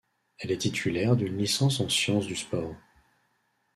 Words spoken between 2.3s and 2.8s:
sport.